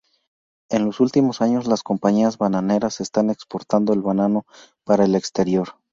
[0.71, 4.45] En los últimos años las compañías bananeras están exportando el banano
[4.83, 5.75] para el exterior.